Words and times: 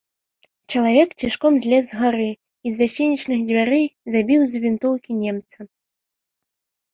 Чалавек 0.75 1.09
цішком 1.23 1.53
злез 1.65 1.85
з 1.89 1.99
гары 1.99 2.25
і 2.29 2.67
з-за 2.77 2.87
сенечных 2.95 3.39
дзвярэй 3.51 3.85
забіў 4.17 4.41
з 4.55 4.63
вінтоўкі 4.65 5.11
немца. 5.21 5.57